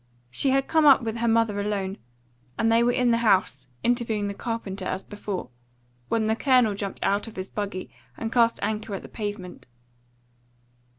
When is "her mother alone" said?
1.17-1.99